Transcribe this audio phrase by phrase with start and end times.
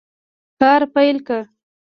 [0.59, 1.41] کار پیل کړ.